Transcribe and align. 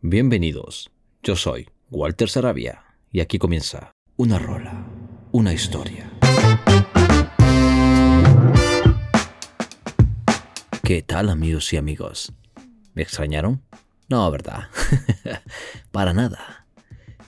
Bienvenidos, 0.00 0.92
yo 1.24 1.34
soy 1.34 1.68
Walter 1.90 2.28
Sarabia 2.28 2.84
y 3.10 3.18
aquí 3.18 3.40
comienza 3.40 3.90
una 4.16 4.38
rola, 4.38 4.86
una 5.32 5.52
historia. 5.52 6.08
¿Qué 10.84 11.02
tal 11.02 11.28
amigos 11.28 11.72
y 11.72 11.78
amigos? 11.78 12.32
¿Me 12.94 13.02
extrañaron? 13.02 13.64
No, 14.08 14.30
¿verdad? 14.30 14.68
Para 15.90 16.12
nada. 16.12 16.68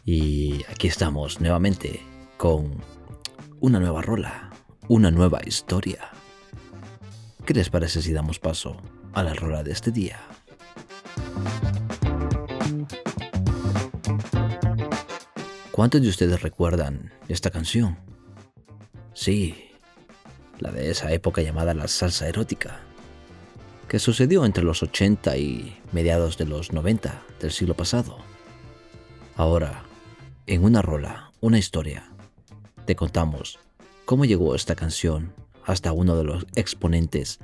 Y 0.04 0.62
aquí 0.68 0.86
estamos 0.86 1.40
nuevamente 1.40 2.00
con 2.36 2.76
una 3.58 3.80
nueva 3.80 4.00
rola, 4.00 4.50
una 4.86 5.10
nueva 5.10 5.40
historia. 5.44 6.10
¿Qué 7.44 7.52
les 7.52 7.68
parece 7.68 8.00
si 8.00 8.12
damos 8.12 8.38
paso 8.38 8.80
a 9.12 9.24
la 9.24 9.34
rola 9.34 9.64
de 9.64 9.72
este 9.72 9.90
día? 9.90 10.20
¿Cuántos 15.72 16.02
de 16.02 16.08
ustedes 16.08 16.42
recuerdan 16.42 17.12
esta 17.28 17.50
canción? 17.50 17.98
Sí, 19.14 19.70
la 20.58 20.70
de 20.70 20.90
esa 20.90 21.12
época 21.12 21.42
llamada 21.42 21.74
la 21.74 21.88
salsa 21.88 22.28
erótica, 22.28 22.80
que 23.88 23.98
sucedió 23.98 24.44
entre 24.44 24.62
los 24.62 24.82
80 24.82 25.36
y 25.38 25.80
mediados 25.92 26.36
de 26.36 26.44
los 26.46 26.72
90 26.72 27.22
del 27.40 27.50
siglo 27.50 27.74
pasado. 27.74 28.18
Ahora, 29.36 29.84
en 30.46 30.64
una 30.64 30.82
rola, 30.82 31.32
una 31.40 31.58
historia, 31.58 32.12
te 32.84 32.94
contamos 32.94 33.58
cómo 34.04 34.24
llegó 34.24 34.54
esta 34.54 34.74
canción 34.74 35.32
hasta 35.64 35.92
uno 35.92 36.16
de 36.16 36.24
los 36.24 36.46
exponentes 36.56 37.38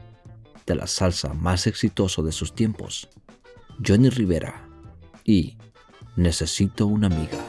de 0.67 0.75
la 0.75 0.87
salsa 0.87 1.33
más 1.33 1.67
exitoso 1.67 2.23
de 2.23 2.33
sus 2.33 2.55
tiempos, 2.55 3.09
Johnny 3.87 4.11
Rivera, 4.11 4.66
y 5.27 5.57
Necesito 6.17 6.87
una 6.87 7.09
amiga. 7.09 7.46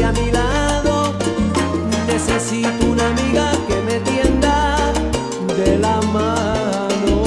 A 0.00 0.12
mi 0.12 0.30
lado. 0.30 1.14
Necesito 2.06 2.86
una 2.86 3.08
amiga 3.08 3.52
que 3.68 3.76
me 3.82 4.00
tienda 4.00 4.92
de 5.56 5.78
la 5.78 6.00
mano. 6.00 7.22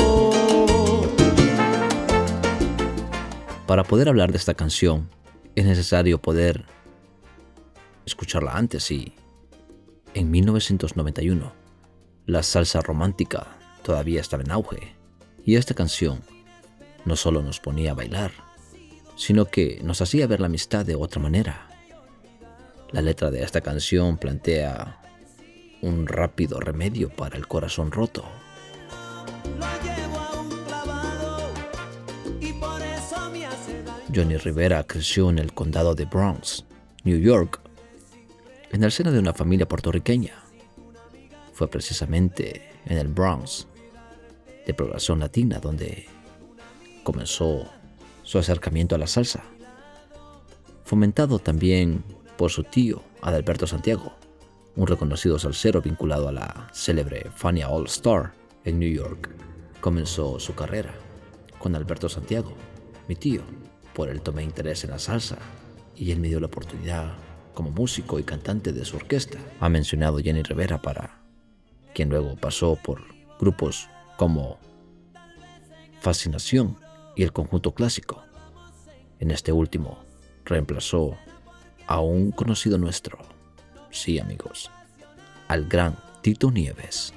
Para 3.67 3.83
poder 3.83 4.09
hablar 4.09 4.31
de 4.31 4.37
esta 4.37 4.53
canción 4.53 5.09
es 5.55 5.65
necesario 5.65 6.21
poder 6.21 6.65
escucharla 8.05 8.53
antes 8.53 8.89
y 8.91 9.13
en 10.13 10.31
1991 10.31 11.51
la 12.25 12.43
salsa 12.43 12.81
romántica 12.81 13.57
todavía 13.83 14.21
estaba 14.21 14.43
en 14.43 14.51
auge 14.51 14.95
y 15.45 15.55
esta 15.55 15.73
canción 15.73 16.21
no 17.05 17.15
solo 17.15 17.43
nos 17.43 17.59
ponía 17.59 17.91
a 17.91 17.93
bailar, 17.93 18.31
sino 19.15 19.45
que 19.45 19.79
nos 19.83 20.01
hacía 20.01 20.27
ver 20.27 20.39
la 20.39 20.47
amistad 20.47 20.85
de 20.85 20.95
otra 20.95 21.21
manera. 21.21 21.74
La 22.95 23.01
letra 23.01 23.29
de 23.29 23.43
esta 23.43 23.59
canción 23.59 24.17
plantea 24.17 25.01
un 25.81 26.07
rápido 26.07 26.61
remedio 26.61 27.09
para 27.09 27.35
el 27.35 27.45
corazón 27.45 27.91
roto. 27.91 28.23
Johnny 34.15 34.37
Rivera 34.37 34.85
creció 34.85 35.29
en 35.29 35.39
el 35.39 35.53
condado 35.53 35.93
de 35.93 36.05
Bronx, 36.05 36.63
New 37.03 37.19
York, 37.19 37.59
en 38.71 38.85
el 38.85 38.93
seno 38.93 39.11
de 39.11 39.19
una 39.19 39.33
familia 39.33 39.67
puertorriqueña. 39.67 40.35
Fue 41.51 41.67
precisamente 41.67 42.79
en 42.85 42.97
el 42.97 43.09
Bronx, 43.09 43.67
de 44.65 44.73
población 44.73 45.19
latina, 45.19 45.59
donde 45.59 46.07
comenzó 47.03 47.69
su 48.23 48.39
acercamiento 48.39 48.95
a 48.95 48.99
la 48.99 49.07
salsa, 49.07 49.43
fomentado 50.85 51.39
también 51.39 52.01
por 52.37 52.51
su 52.51 52.63
tío 52.63 53.01
Adalberto 53.21 53.67
Santiago, 53.67 54.13
un 54.75 54.87
reconocido 54.87 55.39
salsero 55.39 55.81
vinculado 55.81 56.27
a 56.27 56.31
la 56.31 56.67
célebre 56.73 57.29
Fania 57.33 57.69
All 57.69 57.85
Star 57.85 58.33
en 58.63 58.79
New 58.79 58.91
York. 58.91 59.29
Comenzó 59.81 60.39
su 60.39 60.53
carrera 60.55 60.93
con 61.59 61.75
Alberto 61.75 62.09
Santiago, 62.09 62.53
mi 63.07 63.15
tío, 63.15 63.41
por 63.93 64.09
él 64.09 64.21
tomé 64.21 64.43
interés 64.43 64.83
en 64.83 64.91
la 64.91 64.99
salsa 64.99 65.37
y 65.95 66.11
él 66.11 66.19
me 66.19 66.27
dio 66.27 66.39
la 66.39 66.47
oportunidad 66.47 67.13
como 67.53 67.71
músico 67.71 68.19
y 68.19 68.23
cantante 68.23 68.73
de 68.73 68.83
su 68.83 68.97
orquesta. 68.97 69.37
Ha 69.59 69.69
mencionado 69.69 70.19
Jenny 70.19 70.43
Rivera 70.43 70.81
para 70.81 71.21
quien 71.93 72.09
luego 72.09 72.35
pasó 72.35 72.77
por 72.83 73.01
grupos 73.39 73.89
como 74.17 74.59
Fascinación 76.01 76.77
y 77.15 77.23
el 77.23 77.31
conjunto 77.31 77.73
clásico. 77.73 78.21
En 79.19 79.31
este 79.31 79.51
último 79.51 80.03
reemplazó 80.43 81.17
a 81.87 81.99
un 81.99 82.31
conocido 82.31 82.77
nuestro, 82.77 83.19
sí 83.91 84.19
amigos, 84.19 84.71
al 85.47 85.67
gran 85.67 85.95
Tito 86.21 86.51
Nieves. 86.51 87.13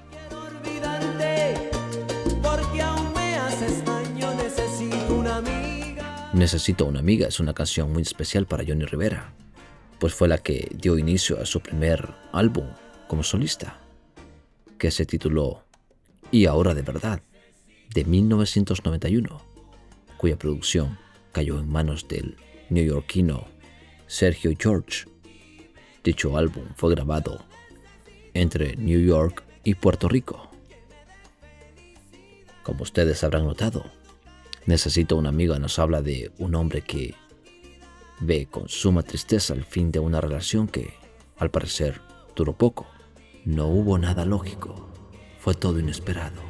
Necesito 6.35 6.85
una 6.87 7.01
amiga 7.01 7.27
es 7.27 7.41
una 7.41 7.55
canción 7.55 7.93
muy 7.93 8.03
especial 8.03 8.47
para 8.47 8.65
Johnny 8.65 8.85
Rivera, 8.85 9.33
pues 9.99 10.15
fue 10.15 10.29
la 10.29 10.39
que 10.39 10.69
dio 10.73 10.99
inicio 10.99 11.41
a 11.41 11.47
su 11.47 11.61
primer 11.61 12.15
álbum 12.33 12.67
como 13.09 13.23
solista, 13.23 13.79
que 14.79 14.91
se 14.91 15.07
tituló 15.07 15.65
Y 16.31 16.47
ahora 16.47 16.75
de 16.75 16.83
verdad, 16.83 17.21
de 17.93 18.05
1991, 18.05 19.41
cuya 20.19 20.39
producción 20.39 20.99
cayó 21.33 21.59
en 21.59 21.69
manos 21.69 22.07
del 22.07 22.37
neoyorquino 22.71 23.47
Sergio 24.09 24.53
George. 24.59 25.07
Dicho 26.03 26.37
álbum 26.37 26.65
fue 26.75 26.91
grabado 26.91 27.45
entre 28.35 28.77
New 28.77 29.01
York 29.01 29.45
y 29.63 29.75
Puerto 29.75 30.09
Rico. 30.09 30.51
Como 32.65 32.83
ustedes 32.83 33.23
habrán 33.23 33.47
notado, 33.47 33.85
Necesito 34.69 35.17
una 35.17 35.31
amiga 35.31 35.59
nos 35.59 35.79
habla 35.79 36.03
de 36.03 36.31
un 36.37 36.55
hombre 36.55 36.83
que 36.83 37.15
ve 38.21 38.49
con 38.51 38.69
suma 38.69 39.03
tristeza 39.03 39.55
el 39.55 39.65
fin 39.65 39.91
de 39.91 39.99
una 39.99 40.21
relación 40.21 40.69
que, 40.69 40.93
al 41.39 41.51
parecer, 41.51 42.03
duró 42.37 42.53
poco. 42.53 42.87
No 43.47 43.67
hubo 43.69 43.97
nada 43.97 44.27
lógico, 44.27 44.91
fue 45.39 45.55
todo 45.55 45.81
inesperado. 45.81 46.43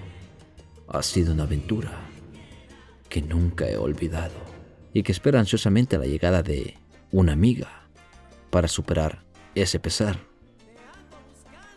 Ha 0.88 1.00
sido 1.04 1.32
una 1.32 1.44
aventura 1.44 1.92
que 3.08 3.22
nunca 3.22 3.68
he 3.68 3.76
olvidado 3.76 4.34
y 4.92 5.04
que 5.04 5.12
espera 5.12 5.38
ansiosamente 5.38 5.96
la 5.96 6.06
llegada 6.06 6.42
de 6.42 6.76
una 7.10 7.32
amiga 7.32 7.88
para 8.50 8.68
superar 8.68 9.24
ese 9.54 9.78
pesar. 9.78 10.18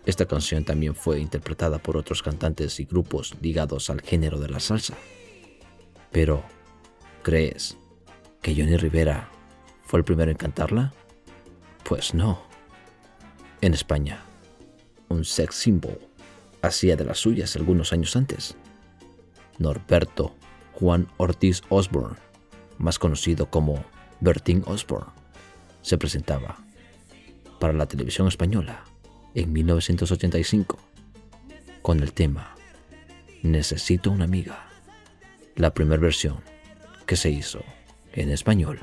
Esta 0.06 0.26
canción 0.26 0.66
también 0.66 0.96
fue 0.96 1.20
interpretada 1.20 1.78
por 1.78 1.96
otros 1.96 2.24
cantantes 2.24 2.80
y 2.80 2.86
grupos 2.86 3.36
ligados 3.42 3.90
al 3.90 4.02
género 4.02 4.40
de 4.40 4.50
la 4.50 4.60
salsa. 4.60 4.96
Pero, 6.12 6.44
¿crees 7.24 7.78
que 8.42 8.56
Johnny 8.56 8.78
Rivera 8.78 9.30
fue 9.84 10.00
el 10.00 10.04
primero 10.04 10.32
en 10.32 10.38
cantarla? 10.38 10.92
Pues 11.84 12.14
no. 12.14 12.42
En 13.62 13.74
España, 13.74 14.24
un 15.08 15.24
sex 15.24 15.56
symbol 15.56 16.00
hacía 16.64 16.96
de 16.96 17.06
las 17.06 17.20
suyas 17.20 17.56
algunos 17.56 17.94
años 17.94 18.16
antes. 18.16 18.56
Norberto 19.60 20.36
Juan 20.74 21.08
Ortiz 21.18 21.62
Osborne, 21.70 22.18
más 22.80 22.98
conocido 22.98 23.52
como 23.52 23.86
Bertín 24.20 24.64
Osborne, 24.66 25.12
se 25.82 25.98
presentaba 25.98 26.58
para 27.60 27.74
la 27.74 27.86
televisión 27.86 28.28
española 28.28 28.84
en 29.36 29.54
1985 29.54 30.78
con 31.82 32.00
el 32.02 32.14
tema 32.14 32.56
Necesito 33.44 34.12
una 34.12 34.26
amiga, 34.26 34.68
la 35.56 35.74
primera 35.74 36.00
versión 36.00 36.42
que 37.08 37.16
se 37.16 37.32
hizo 37.32 37.64
en 38.14 38.30
español. 38.30 38.80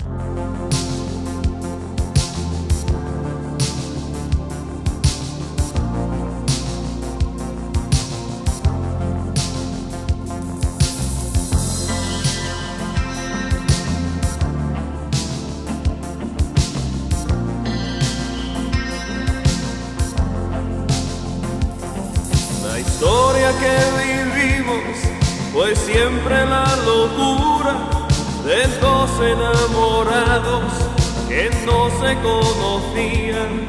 Fue 25.59 25.75
siempre 25.75 26.37
la 26.47 26.77
locura 26.87 27.89
de 28.45 28.79
dos 28.81 29.11
enamorados 29.21 30.73
que 31.27 31.51
no 31.67 31.91
se 31.99 32.15
conocían. 32.23 33.67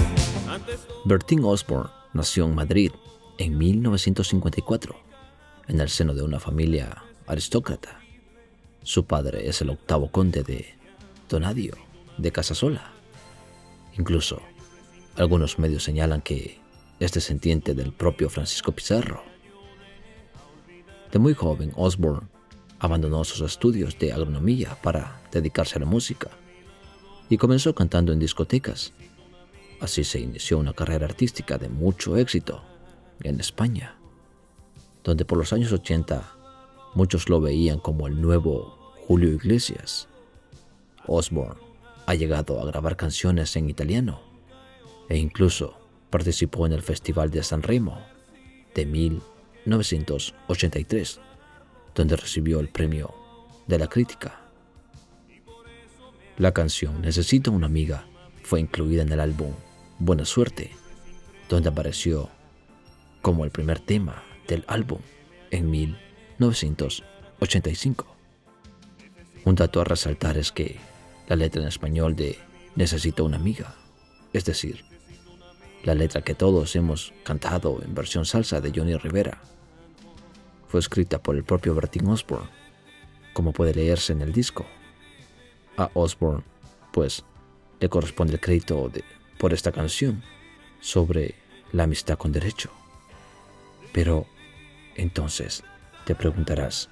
Bertín 1.04 1.44
Osborne 1.44 1.90
nació 2.14 2.46
en 2.46 2.54
Madrid 2.54 2.92
en 3.40 3.58
1954, 3.58 4.96
en 5.68 5.82
el 5.82 5.90
seno 5.90 6.14
de 6.14 6.22
una 6.22 6.40
familia 6.40 7.06
aristócrata. 7.26 8.00
Su 8.84 9.06
padre 9.06 9.50
es 9.50 9.60
el 9.64 9.72
octavo 9.72 10.12
conde 10.12 10.44
de 10.44 10.76
Donadio 11.28 11.76
de 12.20 12.32
Casasola. 12.32 12.92
Incluso, 13.98 14.44
algunos 15.16 15.58
medios 15.58 15.86
señalan 15.86 16.22
que 16.22 16.62
es 17.00 17.14
descendiente 17.14 17.74
del 17.74 17.94
propio 17.94 18.30
Francisco 18.30 18.74
Pizarro. 18.74 19.39
De 21.12 21.20
muy 21.20 21.34
joven, 21.34 21.72
Osborne 21.76 22.28
abandonó 22.80 23.24
sus 23.24 23.42
estudios 23.42 23.98
de 23.98 24.14
agronomía 24.14 24.78
para 24.82 25.22
dedicarse 25.32 25.78
a 25.78 25.80
la 25.80 25.86
música 25.86 26.30
y 27.30 27.38
comenzó 27.38 27.74
cantando 27.76 28.14
en 28.14 28.20
discotecas. 28.20 28.94
Así 29.80 30.04
se 30.04 30.20
inició 30.20 30.58
una 30.60 30.74
carrera 30.74 31.06
artística 31.06 31.58
de 31.58 31.70
mucho 31.70 32.16
éxito 32.18 32.64
en 33.22 33.40
España, 33.40 33.98
donde 35.04 35.26
por 35.26 35.38
los 35.38 35.52
años 35.52 35.72
80 35.72 36.36
muchos 36.96 37.30
lo 37.30 37.42
veían 37.42 37.80
como 37.80 38.08
el 38.08 38.22
nuevo 38.22 38.94
Julio 39.08 39.30
Iglesias. 39.30 40.08
Osborne 41.08 41.60
ha 42.06 42.16
llegado 42.16 42.62
a 42.62 42.66
grabar 42.66 42.96
canciones 42.96 43.56
en 43.56 43.70
italiano 43.70 44.22
e 45.10 45.18
incluso 45.18 45.76
participó 46.10 46.66
en 46.66 46.74
el 46.74 46.82
Festival 46.82 47.30
de 47.32 47.44
San 47.44 47.64
Remo 47.64 48.00
de 48.76 48.86
1983, 49.66 51.20
donde 51.96 52.16
recibió 52.16 52.60
el 52.60 52.70
premio 52.70 53.12
de 53.68 53.80
la 53.80 53.88
crítica. 53.88 54.40
La 56.38 56.54
canción 56.54 57.02
Necesito 57.02 57.52
una 57.52 57.66
amiga 57.66 58.08
fue 58.44 58.62
incluida 58.62 59.02
en 59.02 59.12
el 59.12 59.20
álbum 59.20 59.52
Buena 60.00 60.26
Suerte, 60.26 60.72
donde 61.50 61.70
apareció 61.70 62.30
como 63.22 63.44
el 63.44 63.52
primer 63.52 63.80
tema 63.80 64.24
del 64.48 64.64
álbum 64.68 65.00
en 65.52 65.70
1985. 65.70 68.16
Un 69.46 69.56
dato 69.56 69.82
a 69.82 69.84
resaltar 69.84 70.38
es 70.38 70.52
que 70.52 70.78
la 71.28 71.36
letra 71.36 71.62
en 71.62 71.68
español 71.68 72.16
de 72.16 72.40
Necesito 72.76 73.26
una 73.26 73.38
amiga, 73.38 73.76
es 74.32 74.46
decir, 74.46 74.86
la 75.84 75.96
letra 75.96 76.22
que 76.22 76.36
todos 76.36 76.76
hemos 76.76 77.14
cantado 77.24 77.82
en 77.84 77.94
versión 77.96 78.26
salsa 78.26 78.62
de 78.62 78.72
Johnny 78.76 78.96
Rivera, 78.98 79.42
fue 80.68 80.80
escrita 80.80 81.22
por 81.22 81.36
el 81.36 81.44
propio 81.44 81.74
Bertín 81.74 82.08
Osborne, 82.08 82.50
como 83.34 83.54
puede 83.54 83.74
leerse 83.74 84.14
en 84.14 84.22
el 84.22 84.32
disco. 84.32 84.66
A 85.78 85.90
Osborne, 85.94 86.44
pues, 86.92 87.24
le 87.80 87.90
corresponde 87.90 88.34
el 88.34 88.40
crédito 88.40 88.92
por 89.40 89.54
esta 89.54 89.72
canción 89.72 90.22
sobre 90.80 91.36
la 91.72 91.84
amistad 91.84 92.18
con 92.18 92.32
derecho. 92.32 92.70
Pero, 93.94 94.28
entonces, 94.96 95.64
te 96.06 96.14
preguntarás, 96.14 96.90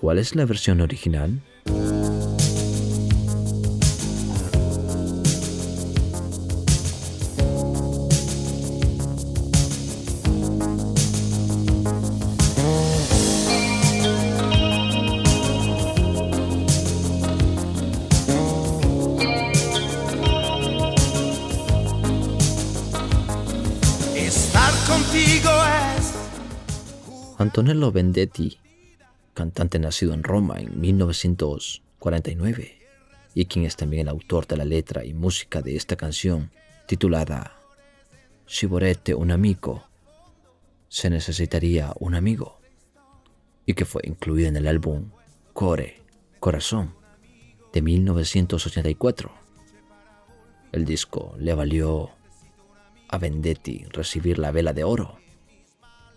¿cuál 0.00 0.18
es 0.18 0.34
la 0.34 0.46
versión 0.46 0.80
original? 0.80 1.42
Antonello 27.42 27.90
Vendetti, 27.90 28.58
cantante 29.34 29.80
nacido 29.80 30.14
en 30.14 30.22
Roma 30.22 30.60
en 30.60 30.80
1949 30.80 32.78
y 33.34 33.46
quien 33.46 33.64
es 33.64 33.74
también 33.74 34.02
el 34.02 34.08
autor 34.10 34.46
de 34.46 34.56
la 34.56 34.64
letra 34.64 35.04
y 35.04 35.12
música 35.12 35.60
de 35.60 35.74
esta 35.74 35.96
canción 35.96 36.52
titulada 36.86 37.58
Si 38.46 38.66
un 38.66 39.32
amico, 39.32 39.88
se 40.88 41.10
necesitaría 41.10 41.92
un 41.98 42.14
amigo, 42.14 42.60
y 43.66 43.74
que 43.74 43.86
fue 43.86 44.02
incluida 44.04 44.46
en 44.46 44.56
el 44.56 44.68
álbum 44.68 45.10
Core, 45.52 46.00
Corazón, 46.38 46.94
de 47.72 47.82
1984. 47.82 49.32
El 50.70 50.84
disco 50.84 51.34
le 51.38 51.54
valió 51.54 52.12
a 53.08 53.18
Vendetti 53.18 53.84
recibir 53.90 54.38
la 54.38 54.52
Vela 54.52 54.72
de 54.72 54.84
Oro 54.84 55.21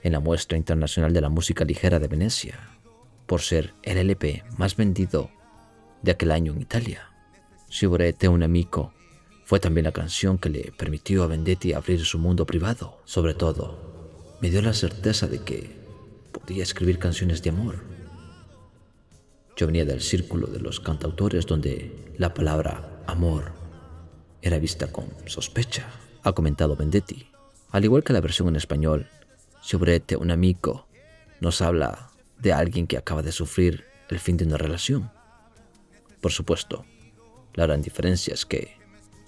en 0.06 0.12
la 0.12 0.20
Muestra 0.20 0.56
Internacional 0.56 1.14
de 1.14 1.22
la 1.22 1.30
Música 1.30 1.66
Ligera 1.66 1.98
de 1.98 2.08
Venecia, 2.08 2.60
por 3.26 3.42
ser 3.42 3.74
el 3.82 3.98
LP 3.98 4.44
más 4.56 4.76
vendido 4.76 5.32
de 6.04 6.12
aquel 6.12 6.30
año 6.30 6.54
en 6.54 6.62
Italia. 6.62 7.10
Si 7.70 7.88
vorete 7.88 8.28
un 8.28 8.44
amico 8.44 8.94
fue 9.46 9.60
también 9.60 9.86
la 9.86 9.92
canción 9.92 10.38
que 10.38 10.50
le 10.50 10.72
permitió 10.78 11.24
a 11.24 11.28
Vendetti 11.28 11.74
abrir 11.74 12.06
su 12.06 12.20
mundo 12.20 12.46
privado. 12.46 13.00
Sobre 13.06 13.34
todo, 13.34 14.38
me 14.42 14.52
dio 14.52 14.62
la 14.62 14.74
certeza 14.74 15.26
de 15.26 15.40
que 15.40 15.76
podía 16.32 16.62
escribir 16.62 17.00
canciones 17.00 17.42
de 17.42 17.50
amor. 17.50 17.84
Yo 19.58 19.66
venía 19.66 19.86
del 19.86 20.02
círculo 20.02 20.46
de 20.46 20.60
los 20.60 20.80
cantautores 20.80 21.48
donde 21.48 22.14
la 22.20 22.36
palabra 22.36 23.02
amor 23.08 23.54
era 24.44 24.60
vista 24.60 24.92
con 24.92 25.08
sospecha, 25.26 25.88
ha 26.22 26.34
comentado 26.34 26.76
Vendetti. 26.76 27.28
Al 27.72 27.86
igual 27.86 28.04
que 28.04 28.14
la 28.14 28.22
versión 28.22 28.50
en 28.50 28.56
español, 28.56 29.08
Sobrete, 29.66 30.16
un 30.16 30.30
amigo, 30.30 30.88
nos 31.40 31.60
habla 31.60 32.12
de 32.38 32.54
alguien 32.54 32.86
que 32.86 33.00
acaba 33.00 33.24
de 33.24 33.32
sufrir 33.32 33.84
el 34.10 34.20
fin 34.20 34.38
de 34.38 34.46
una 34.46 34.58
relación. 34.58 35.12
Por 36.22 36.32
supuesto, 36.32 36.86
la 37.56 37.66
gran 37.66 37.82
diferencia 37.82 38.36
es 38.36 38.46
que, 38.46 38.78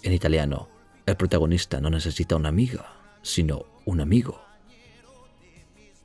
en 0.03 0.13
italiano, 0.13 0.70
el 1.08 1.17
protagonista 1.17 1.82
no 1.82 1.89
necesita 1.89 2.36
una 2.36 2.50
amiga, 2.50 2.86
sino 3.24 3.65
un 3.86 4.00
amigo. 4.00 4.39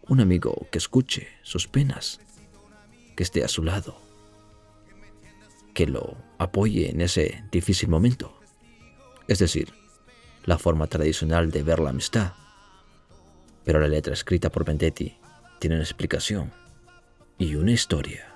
Un 0.08 0.20
amigo 0.20 0.66
que 0.70 0.78
escuche 0.78 1.28
sus 1.42 1.68
penas, 1.68 2.18
que 3.14 3.24
esté 3.24 3.44
a 3.44 3.48
su 3.48 3.62
lado, 3.62 4.00
que 5.74 5.84
lo 5.84 6.16
apoye 6.38 6.88
en 6.88 7.02
ese 7.02 7.44
difícil 7.52 7.90
momento. 7.90 8.40
Es 9.28 9.40
decir, 9.40 9.74
la 10.46 10.56
forma 10.56 10.86
tradicional 10.86 11.50
de 11.50 11.62
ver 11.62 11.80
la 11.80 11.90
amistad. 11.90 12.32
Pero 13.64 13.80
la 13.80 13.88
letra 13.88 14.12
escrita 14.12 14.50
por 14.50 14.64
Vendetti 14.64 15.16
tiene 15.58 15.76
una 15.76 15.84
explicación 15.84 16.52
y 17.38 17.54
una 17.54 17.72
historia. 17.72 18.32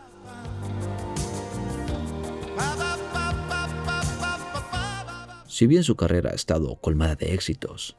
Si 5.47 5.66
bien 5.66 5.83
su 5.85 5.97
carrera 5.97 6.30
ha 6.30 6.35
estado 6.35 6.76
colmada 6.76 7.14
de 7.16 7.33
éxitos, 7.33 7.97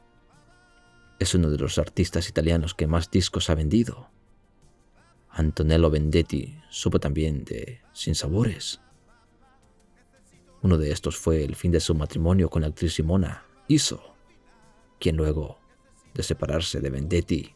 es 1.18 1.34
uno 1.34 1.50
de 1.50 1.58
los 1.58 1.78
artistas 1.78 2.28
italianos 2.28 2.74
que 2.74 2.86
más 2.86 3.10
discos 3.10 3.50
ha 3.50 3.56
vendido. 3.56 4.08
Antonello 5.28 5.90
Vendetti 5.90 6.56
supo 6.70 7.00
también 7.00 7.44
de 7.44 7.80
sinsabores. 7.92 8.80
Uno 10.62 10.78
de 10.78 10.92
estos 10.92 11.16
fue 11.16 11.44
el 11.44 11.56
fin 11.56 11.72
de 11.72 11.80
su 11.80 11.94
matrimonio 11.94 12.48
con 12.48 12.62
la 12.62 12.68
actriz 12.68 12.94
Simona 12.94 13.44
Iso, 13.66 14.14
quien 14.98 15.16
luego 15.16 15.58
de 16.18 16.24
separarse 16.24 16.80
de 16.80 16.90
Vendetti 16.90 17.54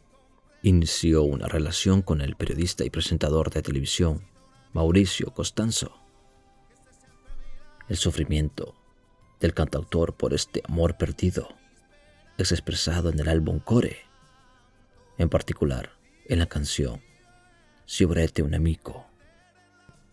inició 0.62 1.25
una 1.25 1.49
relación 1.49 2.00
con 2.00 2.21
el 2.21 2.37
periodista 2.37 2.85
y 2.85 2.90
presentador 2.90 3.50
de 3.50 3.61
televisión 3.61 4.25
Mauricio 4.73 5.35
Costanzo. 5.35 6.00
El 7.88 7.97
sufrimiento 7.97 8.76
del 9.40 9.52
cantautor 9.52 10.14
por 10.14 10.33
este 10.33 10.62
amor 10.69 10.97
perdido 10.97 11.49
es 12.38 12.52
expresado 12.52 13.11
en 13.11 13.19
el 13.19 13.28
álbum 13.28 13.59
Core, 13.59 13.99
en 15.19 15.28
particular 15.28 15.99
en 16.26 16.38
la 16.38 16.47
canción 16.47 17.02
Si 17.85 18.04
avrete 18.04 18.45
un 18.45 18.54
amigo. 18.54 19.07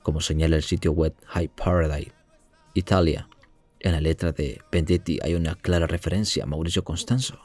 Como 0.01 0.21
señala 0.21 0.55
el 0.55 0.63
sitio 0.63 0.91
web 0.91 1.13
High 1.27 1.49
Paradise, 1.49 2.13
Italia, 2.73 3.29
en 3.79 3.91
la 3.91 4.01
letra 4.01 4.31
de 4.31 4.59
Vendetti 4.71 5.19
hay 5.21 5.35
una 5.35 5.53
clara 5.53 5.85
referencia 5.85 6.45
a 6.45 6.47
Mauricio 6.47 6.83
Constanzo. 6.83 7.39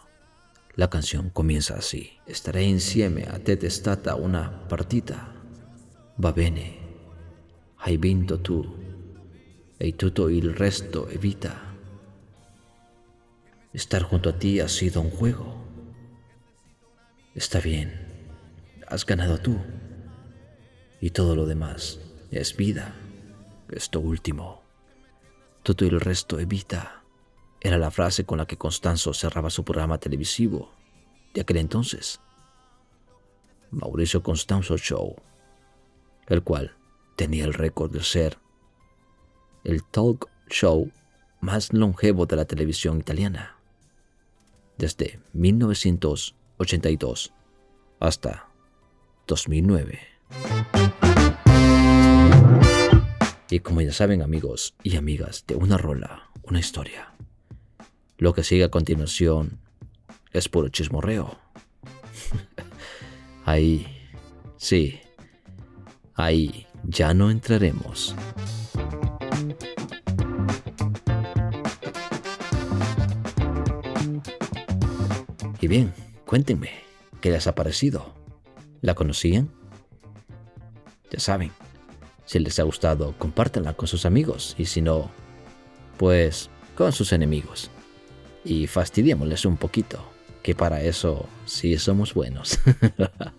La 0.76 0.90
canción 0.90 1.30
comienza 1.30 1.76
así: 1.76 2.18
Estaré 2.26 2.64
insieme 2.64 3.24
a 3.28 3.38
te 3.38 3.70
stata 3.70 4.16
una 4.16 4.66
partita. 4.66 5.32
Va 6.22 6.32
bene, 6.32 6.78
hai 7.76 7.96
vinto 7.96 8.40
tu, 8.40 8.64
e 9.78 9.94
tutto 9.94 10.28
il 10.28 10.52
resto 10.52 11.08
evita. 11.08 11.76
Estar 13.72 14.02
junto 14.02 14.28
a 14.30 14.38
ti 14.38 14.58
ha 14.58 14.68
sido 14.68 15.00
un 15.00 15.10
juego. 15.10 15.64
Está 17.34 17.60
bien, 17.60 17.92
has 18.88 19.04
ganado 19.06 19.38
tú, 19.38 19.56
y 21.00 21.10
todo 21.10 21.36
lo 21.36 21.46
demás 21.46 22.00
es 22.30 22.56
vida. 22.56 22.94
Esto 23.70 24.00
último, 24.00 24.62
todo 25.62 25.86
el 25.86 26.00
resto 26.00 26.40
evita. 26.40 27.03
Era 27.64 27.78
la 27.78 27.90
frase 27.90 28.24
con 28.26 28.36
la 28.36 28.46
que 28.46 28.58
Constanzo 28.58 29.14
cerraba 29.14 29.48
su 29.48 29.64
programa 29.64 29.96
televisivo 29.96 30.70
de 31.32 31.40
aquel 31.40 31.56
entonces, 31.56 32.20
Mauricio 33.70 34.22
Constanzo 34.22 34.76
Show, 34.76 35.16
el 36.26 36.42
cual 36.42 36.76
tenía 37.16 37.46
el 37.46 37.54
récord 37.54 37.90
de 37.90 38.02
ser 38.02 38.36
el 39.64 39.82
talk 39.82 40.28
show 40.50 40.92
más 41.40 41.72
longevo 41.72 42.26
de 42.26 42.36
la 42.36 42.44
televisión 42.44 43.00
italiana, 43.00 43.56
desde 44.76 45.18
1982 45.32 47.32
hasta 47.98 48.46
2009. 49.26 50.00
Y 53.48 53.60
como 53.60 53.80
ya 53.80 53.92
saben 53.92 54.20
amigos 54.20 54.74
y 54.82 54.96
amigas 54.96 55.46
de 55.46 55.56
una 55.56 55.78
rola, 55.78 56.28
una 56.42 56.60
historia, 56.60 57.13
lo 58.16 58.32
que 58.32 58.44
sigue 58.44 58.64
a 58.64 58.70
continuación 58.70 59.58
es 60.32 60.48
puro 60.48 60.68
chismorreo. 60.68 61.38
ahí, 63.44 63.86
sí, 64.56 65.00
ahí 66.14 66.66
ya 66.84 67.14
no 67.14 67.30
entraremos. 67.30 68.14
Y 75.60 75.66
bien, 75.66 75.94
cuéntenme, 76.26 76.70
¿qué 77.20 77.30
les 77.30 77.46
ha 77.46 77.54
parecido? 77.54 78.14
¿La 78.82 78.94
conocían? 78.94 79.50
Ya 81.10 81.18
saben, 81.20 81.52
si 82.26 82.38
les 82.38 82.58
ha 82.58 82.64
gustado, 82.64 83.14
compártanla 83.18 83.72
con 83.72 83.88
sus 83.88 84.04
amigos 84.04 84.54
y 84.58 84.66
si 84.66 84.82
no, 84.82 85.10
pues 85.96 86.50
con 86.76 86.92
sus 86.92 87.12
enemigos 87.12 87.70
y 88.44 88.66
fastidiémosles 88.66 89.44
un 89.44 89.56
poquito, 89.56 90.04
que 90.42 90.54
para 90.54 90.82
eso 90.82 91.26
sí 91.46 91.78
somos 91.78 92.14
buenos. 92.14 92.58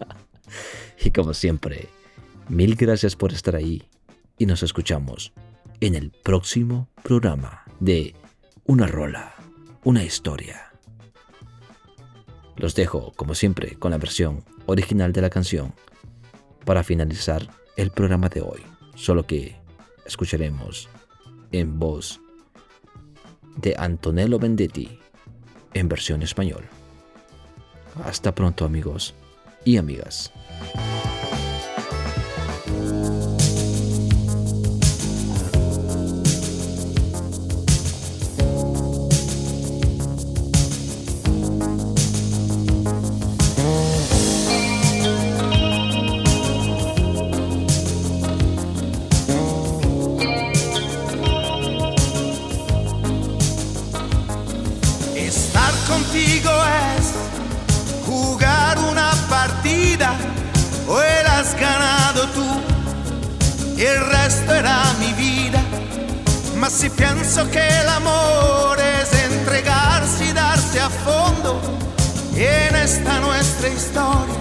y 1.04 1.12
como 1.12 1.34
siempre, 1.34 1.90
mil 2.50 2.76
gracias 2.76 3.16
por 3.16 3.32
estar 3.32 3.56
ahí 3.56 3.84
y 4.38 4.46
nos 4.46 4.64
escuchamos 4.64 5.34
en 5.82 5.96
el 5.96 6.12
próximo 6.12 6.90
programa 7.04 7.64
de 7.80 8.16
Una 8.66 8.88
Rola, 8.88 9.36
una 9.84 10.04
historia. 10.04 10.72
Los 12.58 12.74
dejo, 12.74 13.12
como 13.16 13.36
siempre, 13.36 13.76
con 13.76 13.92
la 13.92 13.98
versión 13.98 14.44
original 14.66 15.12
de 15.12 15.22
la 15.22 15.30
canción 15.30 15.74
para 16.64 16.84
finalizar 16.84 17.48
el 17.76 17.92
programa 17.92 18.30
de 18.30 18.42
hoy, 18.42 18.62
solo 18.96 19.28
que 19.28 19.56
escucharemos 20.06 20.90
en 21.52 21.78
voz 21.78 22.22
de 23.56 23.76
Antonello 23.78 24.40
Vendetti 24.40 25.00
en 25.74 25.90
versión 25.90 26.22
español. 26.22 26.66
Hasta 28.04 28.36
pronto 28.36 28.66
amigos 28.66 29.16
y 29.64 29.78
amigas. 29.78 30.32
Y 63.78 63.82
el 63.82 64.06
resto 64.08 64.54
era 64.54 64.84
mi 65.00 65.14
vida. 65.14 65.62
Mas 66.58 66.74
si 66.74 66.90
pienso 66.90 67.50
que 67.50 67.66
el 67.68 67.90
amor 67.90 68.80
es 68.80 69.12
entregarse 69.14 70.26
y 70.26 70.34
darse 70.34 70.80
a 70.80 70.90
fondo, 70.90 71.62
en 72.36 72.76
esta 72.76 73.20
nuestra 73.20 73.70
historia 73.70 74.36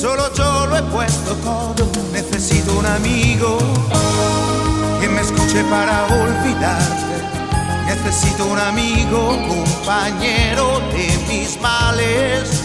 solo 0.00 0.32
yo 0.34 0.66
lo 0.66 0.76
he 0.76 0.82
puesto 0.82 1.34
todo. 1.36 1.86
Necesito 2.12 2.78
un 2.78 2.86
amigo 2.86 3.58
que 5.00 5.08
me 5.08 5.20
escuche 5.20 5.64
para 5.64 6.04
olvidarte. 6.04 7.16
Necesito 7.86 8.46
un 8.46 8.58
amigo, 8.58 9.36
compañero 9.48 10.80
de 10.92 11.08
mis 11.28 11.60
males. 11.60 12.62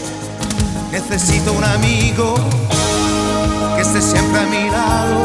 Necesito 0.91 1.53
un 1.53 1.63
amigo 1.63 2.35
que 3.81 3.87
esté 3.87 4.01
siempre 4.01 4.39
a 4.39 4.45
mi 4.45 4.69
lado. 4.69 5.21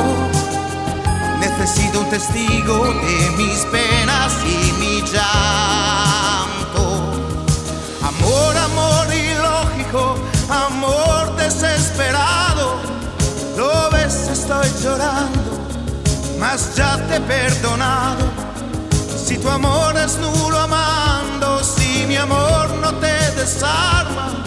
Necesito 1.41 2.01
un 2.01 2.11
testigo 2.11 2.85
de 2.85 3.31
mis 3.37 3.59
penas 3.67 4.33
y 4.45 4.73
mi 4.81 5.03
llanto. 5.03 6.85
Amor, 8.03 8.57
amor 8.57 9.07
ilógico, 9.13 10.17
amor 10.49 11.37
desesperado. 11.37 12.77
Lo 13.57 13.91
ves, 13.91 14.29
estoy 14.29 14.69
llorando, 14.83 15.53
mas 16.39 16.75
ya 16.77 16.97
te 17.09 17.17
he 17.17 17.21
perdonado. 17.21 18.25
Si 19.27 19.37
tu 19.39 19.51
amor 19.51 19.97
es 19.99 20.17
nulo 20.19 20.59
amando, 20.59 21.63
si 21.63 22.07
mi 22.07 22.17
amor 22.17 22.71
no 22.81 22.95
te 22.95 23.17
desarma, 23.33 24.45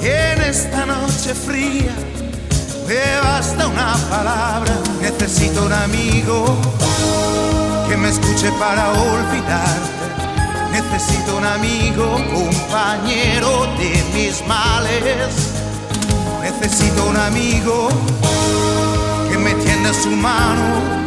en 0.00 0.42
esta 0.42 0.86
noche 0.86 1.34
fría 1.34 1.94
una 3.78 3.96
palabra. 4.10 4.72
Necesito 5.00 5.64
un 5.64 5.72
amigo 5.72 6.44
que 7.88 7.96
me 7.96 8.08
escuche 8.08 8.50
para 8.58 8.90
olvidarte. 8.90 10.06
Necesito 10.72 11.36
un 11.36 11.44
amigo, 11.44 12.18
compañero 12.34 13.66
de 13.78 14.04
mis 14.14 14.46
males. 14.46 15.52
Necesito 16.42 17.04
un 17.04 17.16
amigo 17.16 17.88
que 19.30 19.38
me 19.38 19.54
tienda 19.54 19.92
su 19.92 20.10
mano 20.10 20.98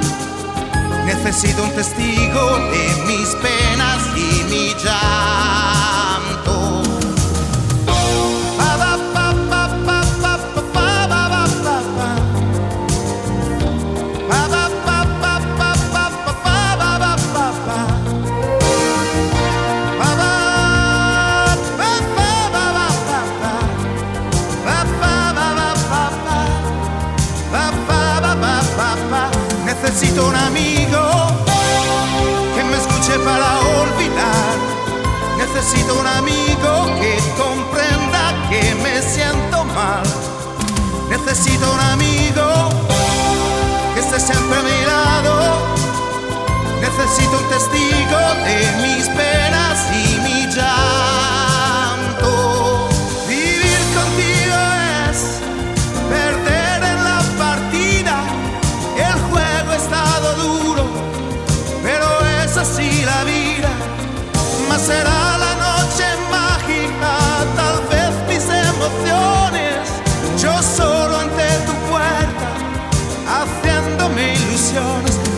Necesito 1.05 1.63
un 1.63 1.71
testigo 1.71 2.57
de 2.71 2.85
mis 3.07 3.29
penas 3.35 3.99
y 4.15 4.43
mi 4.49 4.67
llanto. 4.75 5.80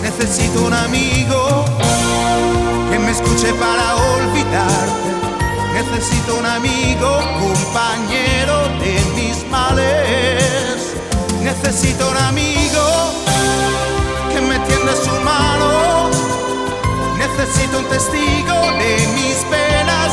Necesito 0.01 0.61
un 0.63 0.73
amigo 0.73 1.65
que 2.89 2.97
me 2.97 3.11
escuche 3.11 3.53
para 3.55 3.95
olvidarte. 3.95 5.11
Necesito 5.73 6.37
un 6.37 6.45
amigo, 6.45 7.19
compañero 7.39 8.69
de 8.79 9.01
mis 9.15 9.45
males. 9.49 10.93
Necesito 11.41 12.09
un 12.09 12.17
amigo 12.17 13.13
que 14.31 14.39
me 14.39 14.57
tienda 14.59 14.95
su 14.95 15.11
mano. 15.21 16.09
Necesito 17.17 17.79
un 17.79 17.85
testigo 17.89 18.55
de 18.79 19.07
mis 19.15 19.35
penas 19.51 20.11